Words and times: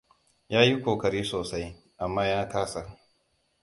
Ya 0.53 0.59
yi 0.67 0.75
kokari 0.83 1.21
sosai, 1.31 1.67
amma 2.03 2.25
ya 2.27 2.49
kasa. 2.51 2.81